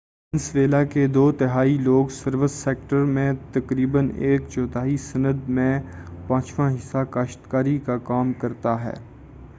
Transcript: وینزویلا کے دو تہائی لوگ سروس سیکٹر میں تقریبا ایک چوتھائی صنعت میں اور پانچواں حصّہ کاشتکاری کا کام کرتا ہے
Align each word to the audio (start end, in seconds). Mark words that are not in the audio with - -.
وینزویلا 0.33 0.83
کے 0.83 1.05
دو 1.07 1.31
تہائی 1.31 1.77
لوگ 1.77 2.07
سروس 2.11 2.51
سیکٹر 2.53 3.03
میں 3.07 3.31
تقریبا 3.51 3.99
ایک 4.19 4.49
چوتھائی 4.49 4.97
صنعت 5.03 5.49
میں 5.49 5.73
اور 5.75 6.27
پانچواں 6.27 6.69
حصّہ 6.71 7.03
کاشتکاری 7.09 7.77
کا 7.79 7.97
کام 8.05 8.33
کرتا 8.33 8.83
ہے 8.83 8.93